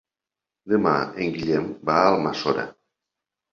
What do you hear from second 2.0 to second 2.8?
a Almassora.